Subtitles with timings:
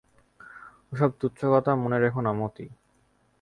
[0.91, 2.65] ওসব তুচ্ছ কথা মনে রেখো না মতি।